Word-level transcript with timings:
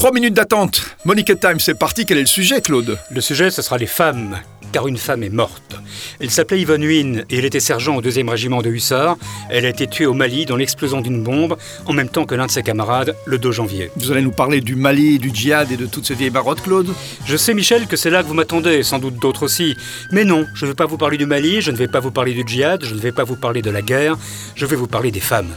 Trois 0.00 0.12
minutes 0.12 0.32
d'attente. 0.32 0.96
Monique 1.04 1.38
Time, 1.38 1.60
c'est 1.60 1.78
parti. 1.78 2.06
Quel 2.06 2.16
est 2.16 2.22
le 2.22 2.26
sujet, 2.26 2.62
Claude? 2.62 2.98
Le 3.10 3.20
sujet, 3.20 3.50
ce 3.50 3.60
sera 3.60 3.76
les 3.76 3.84
femmes, 3.84 4.38
car 4.72 4.88
une 4.88 4.96
femme 4.96 5.22
est 5.22 5.28
morte. 5.28 5.76
Elle 6.20 6.30
s'appelait 6.30 6.62
Yvonne 6.62 6.84
Huyn 6.84 7.24
et 7.28 7.36
elle 7.36 7.44
était 7.44 7.60
sergent 7.60 7.96
au 7.96 8.00
2e 8.00 8.30
régiment 8.30 8.62
de 8.62 8.70
hussards. 8.70 9.18
Elle 9.50 9.66
a 9.66 9.68
été 9.68 9.86
tuée 9.86 10.06
au 10.06 10.14
Mali 10.14 10.46
dans 10.46 10.56
l'explosion 10.56 11.02
d'une 11.02 11.22
bombe, 11.22 11.58
en 11.84 11.92
même 11.92 12.08
temps 12.08 12.24
que 12.24 12.34
l'un 12.34 12.46
de 12.46 12.50
ses 12.50 12.62
camarades, 12.62 13.14
le 13.26 13.36
2 13.36 13.52
janvier. 13.52 13.90
Vous 13.96 14.10
allez 14.10 14.22
nous 14.22 14.30
parler 14.30 14.62
du 14.62 14.74
Mali, 14.74 15.18
du 15.18 15.34
djihad 15.34 15.70
et 15.70 15.76
de 15.76 15.84
toutes 15.84 16.06
ces 16.06 16.14
vieilles 16.14 16.30
barottes, 16.30 16.62
Claude? 16.62 16.94
Je 17.26 17.36
sais, 17.36 17.52
Michel, 17.52 17.86
que 17.86 17.96
c'est 17.96 18.08
là 18.08 18.22
que 18.22 18.28
vous 18.28 18.32
m'attendez, 18.32 18.82
sans 18.82 19.00
doute 19.00 19.16
d'autres 19.20 19.42
aussi. 19.42 19.76
Mais 20.12 20.24
non, 20.24 20.46
je 20.54 20.64
ne 20.64 20.70
vais 20.70 20.76
pas 20.76 20.86
vous 20.86 20.96
parler 20.96 21.18
du 21.18 21.26
Mali, 21.26 21.60
je 21.60 21.72
ne 21.72 21.76
vais 21.76 21.88
pas 21.88 22.00
vous 22.00 22.10
parler 22.10 22.32
du 22.32 22.42
djihad, 22.46 22.82
je 22.86 22.94
ne 22.94 23.00
vais 23.00 23.12
pas 23.12 23.24
vous 23.24 23.36
parler 23.36 23.60
de 23.60 23.70
la 23.70 23.82
guerre, 23.82 24.16
je 24.54 24.64
vais 24.64 24.76
vous 24.76 24.86
parler 24.86 25.10
des 25.10 25.20
femmes. 25.20 25.50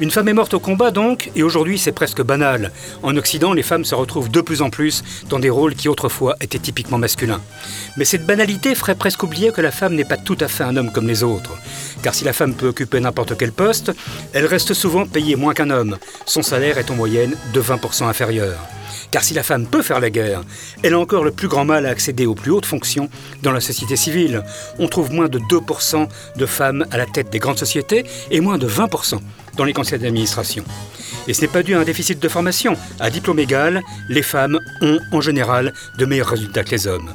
Une 0.00 0.10
femme 0.10 0.26
est 0.26 0.32
morte 0.32 0.54
au 0.54 0.58
combat 0.58 0.90
donc, 0.90 1.30
et 1.36 1.44
aujourd'hui 1.44 1.78
c'est 1.78 1.92
presque 1.92 2.20
banal. 2.20 2.72
En 3.04 3.16
Occident, 3.16 3.52
les 3.52 3.62
femmes 3.62 3.84
se 3.84 3.94
retrouvent 3.94 4.28
de 4.28 4.40
plus 4.40 4.60
en 4.60 4.68
plus 4.68 5.04
dans 5.28 5.38
des 5.38 5.50
rôles 5.50 5.76
qui 5.76 5.88
autrefois 5.88 6.34
étaient 6.40 6.58
typiquement 6.58 6.98
masculins. 6.98 7.40
Mais 7.96 8.04
cette 8.04 8.26
banalité 8.26 8.74
ferait 8.74 8.96
presque 8.96 9.22
oublier 9.22 9.52
que 9.52 9.60
la 9.60 9.70
femme 9.70 9.94
n'est 9.94 10.04
pas 10.04 10.16
tout 10.16 10.36
à 10.40 10.48
fait 10.48 10.64
un 10.64 10.76
homme 10.76 10.90
comme 10.90 11.06
les 11.06 11.22
autres. 11.22 11.56
Car 12.02 12.12
si 12.12 12.24
la 12.24 12.32
femme 12.32 12.54
peut 12.54 12.68
occuper 12.68 12.98
n'importe 12.98 13.36
quel 13.38 13.52
poste, 13.52 13.92
elle 14.32 14.46
reste 14.46 14.74
souvent 14.74 15.06
payée 15.06 15.36
moins 15.36 15.54
qu'un 15.54 15.70
homme. 15.70 15.96
Son 16.26 16.42
salaire 16.42 16.78
est 16.78 16.90
en 16.90 16.96
moyenne 16.96 17.36
de 17.52 17.62
20% 17.62 18.04
inférieur. 18.04 18.58
Car 19.12 19.22
si 19.22 19.32
la 19.32 19.44
femme 19.44 19.66
peut 19.66 19.82
faire 19.82 20.00
la 20.00 20.10
guerre, 20.10 20.42
elle 20.82 20.94
a 20.94 20.98
encore 20.98 21.22
le 21.22 21.30
plus 21.30 21.46
grand 21.46 21.64
mal 21.64 21.86
à 21.86 21.90
accéder 21.90 22.26
aux 22.26 22.34
plus 22.34 22.50
hautes 22.50 22.66
fonctions 22.66 23.08
dans 23.44 23.52
la 23.52 23.60
société 23.60 23.94
civile. 23.94 24.42
On 24.80 24.88
trouve 24.88 25.12
moins 25.12 25.28
de 25.28 25.38
2% 25.38 26.08
de 26.34 26.46
femmes 26.46 26.84
à 26.90 26.98
la 26.98 27.06
tête 27.06 27.30
des 27.30 27.38
grandes 27.38 27.58
sociétés 27.58 28.04
et 28.32 28.40
moins 28.40 28.58
de 28.58 28.68
20% 28.68 29.20
dans 29.56 29.64
les 29.64 29.72
conseils 29.72 29.98
d'administration. 29.98 30.64
Et 31.26 31.34
ce 31.34 31.40
n'est 31.40 31.48
pas 31.48 31.62
dû 31.62 31.74
à 31.74 31.80
un 31.80 31.84
déficit 31.84 32.20
de 32.20 32.28
formation. 32.28 32.76
À 33.00 33.10
diplôme 33.10 33.38
égal, 33.38 33.82
les 34.08 34.22
femmes 34.22 34.58
ont 34.82 34.98
en 35.10 35.20
général 35.20 35.72
de 35.98 36.04
meilleurs 36.04 36.28
résultats 36.28 36.64
que 36.64 36.70
les 36.70 36.86
hommes. 36.86 37.10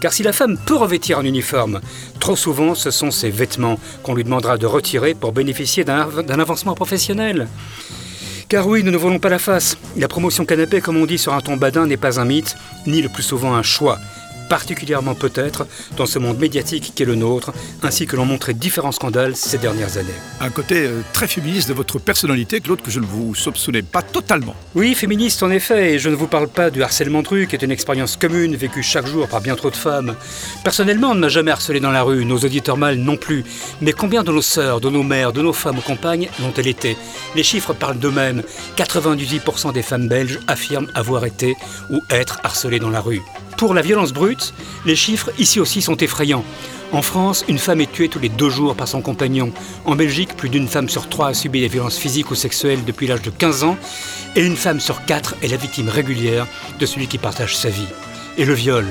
Car 0.00 0.12
si 0.12 0.22
la 0.22 0.32
femme 0.32 0.56
peut 0.56 0.76
revêtir 0.76 1.18
un 1.18 1.24
uniforme, 1.24 1.80
trop 2.20 2.36
souvent 2.36 2.74
ce 2.74 2.90
sont 2.90 3.10
ses 3.10 3.30
vêtements 3.30 3.78
qu'on 4.02 4.14
lui 4.14 4.24
demandera 4.24 4.56
de 4.56 4.66
retirer 4.66 5.14
pour 5.14 5.32
bénéficier 5.32 5.84
d'un 5.84 6.38
avancement 6.38 6.74
professionnel. 6.74 7.48
Car 8.48 8.66
oui, 8.66 8.82
nous 8.82 8.90
ne 8.90 8.96
voulons 8.96 9.20
pas 9.20 9.28
la 9.28 9.38
face. 9.38 9.76
La 9.96 10.08
promotion 10.08 10.44
canapé, 10.44 10.80
comme 10.80 10.96
on 10.96 11.06
dit 11.06 11.18
sur 11.18 11.34
un 11.34 11.40
ton 11.40 11.56
badin, 11.56 11.86
n'est 11.86 11.96
pas 11.96 12.18
un 12.18 12.24
mythe, 12.24 12.56
ni 12.86 13.00
le 13.02 13.08
plus 13.08 13.22
souvent 13.22 13.54
un 13.54 13.62
choix 13.62 13.98
particulièrement 14.50 15.14
peut-être 15.14 15.66
dans 15.96 16.06
ce 16.06 16.18
monde 16.18 16.38
médiatique 16.38 16.92
qui 16.94 17.02
est 17.04 17.06
le 17.06 17.14
nôtre, 17.14 17.52
ainsi 17.84 18.06
que 18.06 18.16
l'ont 18.16 18.26
montré 18.26 18.52
différents 18.52 18.90
scandales 18.90 19.36
ces 19.36 19.58
dernières 19.58 19.96
années. 19.96 20.08
Un 20.40 20.50
côté 20.50 20.86
euh, 20.86 21.02
très 21.12 21.28
féministe 21.28 21.68
de 21.68 21.72
votre 21.72 22.00
personnalité, 22.00 22.60
Claude, 22.60 22.82
que 22.82 22.90
je 22.90 22.98
ne 22.98 23.06
vous 23.06 23.34
soupçonnais 23.36 23.82
pas 23.82 24.02
totalement. 24.02 24.56
Oui, 24.74 24.94
féministe 24.96 25.44
en 25.44 25.50
effet, 25.50 25.94
et 25.94 25.98
je 26.00 26.08
ne 26.08 26.16
vous 26.16 26.26
parle 26.26 26.48
pas 26.48 26.70
du 26.70 26.82
harcèlement 26.82 27.22
de 27.22 27.28
rue, 27.28 27.46
qui 27.46 27.54
est 27.54 27.62
une 27.62 27.70
expérience 27.70 28.16
commune 28.16 28.56
vécue 28.56 28.82
chaque 28.82 29.06
jour 29.06 29.28
par 29.28 29.40
bien 29.40 29.54
trop 29.54 29.70
de 29.70 29.76
femmes. 29.76 30.16
Personnellement, 30.64 31.10
on 31.10 31.14
ne 31.14 31.20
m'a 31.20 31.28
jamais 31.28 31.52
harcelé 31.52 31.78
dans 31.78 31.92
la 31.92 32.02
rue, 32.02 32.24
nos 32.24 32.38
auditeurs 32.38 32.76
mâles 32.76 32.98
non 32.98 33.16
plus. 33.16 33.44
Mais 33.80 33.92
combien 33.92 34.24
de 34.24 34.32
nos 34.32 34.42
sœurs, 34.42 34.80
de 34.80 34.90
nos 34.90 35.04
mères, 35.04 35.32
de 35.32 35.42
nos 35.42 35.52
femmes 35.52 35.78
ou 35.78 35.82
compagnes 35.82 36.28
l'ont-elles 36.40 36.66
été? 36.66 36.96
Les 37.36 37.44
chiffres 37.44 37.72
parlent 37.72 38.00
d'eux-mêmes. 38.00 38.42
98% 38.76 39.72
des 39.72 39.82
femmes 39.82 40.08
belges 40.08 40.40
affirment 40.48 40.90
avoir 40.96 41.24
été 41.24 41.54
ou 41.88 42.00
être 42.10 42.40
harcelées 42.42 42.80
dans 42.80 42.90
la 42.90 43.00
rue. 43.00 43.22
Pour 43.60 43.74
la 43.74 43.82
violence 43.82 44.14
brute, 44.14 44.54
les 44.86 44.96
chiffres 44.96 45.30
ici 45.38 45.60
aussi 45.60 45.82
sont 45.82 45.98
effrayants. 45.98 46.46
En 46.92 47.02
France, 47.02 47.44
une 47.46 47.58
femme 47.58 47.82
est 47.82 47.92
tuée 47.92 48.08
tous 48.08 48.18
les 48.18 48.30
deux 48.30 48.48
jours 48.48 48.74
par 48.74 48.88
son 48.88 49.02
compagnon. 49.02 49.52
En 49.84 49.96
Belgique, 49.96 50.34
plus 50.34 50.48
d'une 50.48 50.66
femme 50.66 50.88
sur 50.88 51.10
trois 51.10 51.28
a 51.28 51.34
subi 51.34 51.60
des 51.60 51.68
violences 51.68 51.98
physiques 51.98 52.30
ou 52.30 52.34
sexuelles 52.34 52.86
depuis 52.86 53.06
l'âge 53.06 53.20
de 53.20 53.28
15 53.28 53.64
ans. 53.64 53.76
Et 54.34 54.46
une 54.46 54.56
femme 54.56 54.80
sur 54.80 55.04
quatre 55.04 55.34
est 55.42 55.48
la 55.48 55.58
victime 55.58 55.90
régulière 55.90 56.46
de 56.78 56.86
celui 56.86 57.06
qui 57.06 57.18
partage 57.18 57.54
sa 57.54 57.68
vie. 57.68 57.86
Et 58.38 58.46
le 58.46 58.54
viol. 58.54 58.86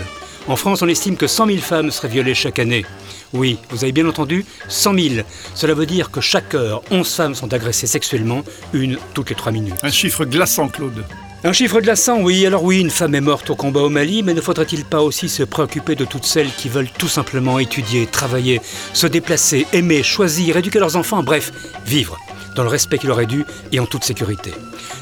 En 0.48 0.56
France, 0.56 0.84
on 0.84 0.88
estime 0.88 1.18
que 1.18 1.26
100 1.26 1.48
000 1.48 1.58
femmes 1.58 1.90
seraient 1.90 2.08
violées 2.08 2.36
chaque 2.36 2.60
année. 2.60 2.86
Oui, 3.34 3.58
vous 3.72 3.84
avez 3.84 3.92
bien 3.92 4.08
entendu, 4.08 4.46
100 4.68 4.94
000. 4.94 5.16
Cela 5.56 5.74
veut 5.74 5.88
dire 5.88 6.12
que 6.12 6.22
chaque 6.22 6.54
heure, 6.54 6.84
11 6.92 7.12
femmes 7.12 7.34
sont 7.36 7.52
agressées 7.56 7.88
sexuellement, 7.88 8.44
une 8.74 9.00
toutes 9.16 9.32
les 9.32 9.36
3 9.36 9.52
minutes. 9.52 9.74
Un 9.82 9.90
chiffre 9.90 10.26
glaçant, 10.26 10.68
Claude. 10.68 11.04
Un 11.46 11.54
chiffre 11.54 11.80
glaçant, 11.80 12.20
oui. 12.20 12.46
Alors 12.46 12.66
oui, 12.66 12.82
une 12.82 12.90
femme 12.90 13.16
est 13.16 13.22
morte 13.22 13.50
au 13.50 13.56
combat 13.56 13.80
au 13.80 13.90
Mali, 13.90 14.24
mais 14.24 14.34
ne 14.34 14.42
faudrait-il 14.42 14.84
pas 14.84 15.02
aussi 15.02 15.30
se 15.30 15.44
préoccuper 15.44 15.96
de 15.96 16.04
toutes 16.04 16.26
celles 16.26 16.52
qui 16.52 16.68
veulent 16.68 16.90
tout 16.90 17.08
simplement 17.08 17.60
étudier, 17.60 18.08
travailler, 18.08 18.60
se 18.92 19.08
déplacer, 19.08 19.66
aimer, 19.72 20.04
choisir, 20.04 20.58
éduquer 20.58 20.80
leurs 20.80 20.98
enfants, 20.98 21.24
bref, 21.24 21.54
vivre 21.86 22.18
dans 22.58 22.64
le 22.64 22.70
respect 22.70 22.98
qu'il 22.98 23.08
leur 23.08 23.22
est 23.22 23.26
dû 23.26 23.46
et 23.72 23.80
en 23.80 23.86
toute 23.86 24.04
sécurité. 24.04 24.52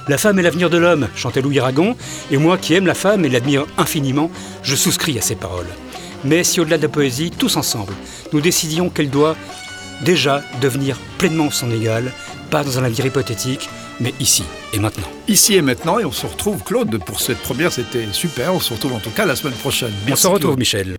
La 0.07 0.19
femme 0.19 0.37
est 0.37 0.43
l'avenir 0.43 0.69
de 0.69 0.77
l'homme, 0.77 1.07
chantait 1.15 1.41
Louis 1.41 1.57
Aragon, 1.57 1.95
et 2.29 2.37
moi 2.37 2.59
qui 2.59 2.75
aime 2.75 2.85
la 2.85 2.93
femme 2.93 3.25
et 3.25 3.29
l'admire 3.29 3.65
infiniment, 3.79 4.29
je 4.61 4.75
souscris 4.75 5.17
à 5.17 5.23
ces 5.23 5.35
paroles. 5.35 5.65
Mais 6.23 6.43
si 6.43 6.59
au-delà 6.59 6.77
de 6.77 6.83
la 6.83 6.89
poésie, 6.89 7.31
tous 7.31 7.57
ensemble, 7.57 7.93
nous 8.31 8.41
décidions 8.41 8.89
qu'elle 8.89 9.09
doit 9.09 9.35
déjà 10.01 10.41
devenir 10.61 10.97
pleinement 11.17 11.49
son 11.51 11.71
égale, 11.71 12.11
pas 12.49 12.63
dans 12.63 12.79
un 12.79 12.83
avenir 12.83 13.05
hypothétique, 13.05 13.69
mais 13.99 14.13
ici 14.19 14.43
et 14.73 14.79
maintenant. 14.79 15.07
Ici 15.27 15.55
et 15.55 15.61
maintenant, 15.61 15.99
et 15.99 16.05
on 16.05 16.11
se 16.11 16.25
retrouve, 16.25 16.63
Claude, 16.63 16.99
pour 17.03 17.19
cette 17.19 17.39
première, 17.39 17.71
c'était 17.71 18.05
super. 18.11 18.53
On 18.53 18.59
se 18.59 18.73
retrouve 18.73 18.93
en 18.93 18.99
tout 18.99 19.11
cas 19.11 19.25
la 19.25 19.35
semaine 19.35 19.55
prochaine. 19.55 19.91
on 20.09 20.15
se 20.15 20.27
retrouve, 20.27 20.57
Michel. 20.57 20.97